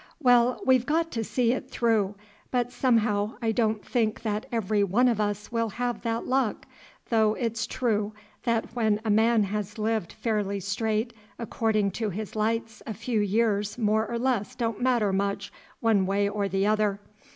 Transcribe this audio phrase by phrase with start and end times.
[0.19, 2.15] Well, we've got to see it through,
[2.49, 6.65] but somehow I don't think that every one of us will have that luck,
[7.09, 8.11] though it's true
[8.41, 13.77] that when a man has lived fairly straight according to his lights a few years
[13.77, 16.99] more or less don't matter much one way or the other.